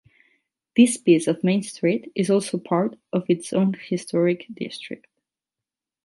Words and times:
This 0.75 0.97
piece 0.97 1.27
of 1.27 1.43
Main 1.43 1.61
Street 1.61 2.11
is 2.15 2.31
also 2.31 2.57
part 2.57 2.97
of 3.13 3.25
its 3.29 3.53
own 3.53 3.75
historic 3.87 4.47
district. 4.51 5.05